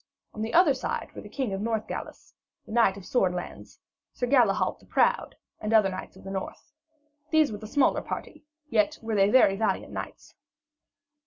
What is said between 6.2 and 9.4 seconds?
the north. These were the smaller party, yet were they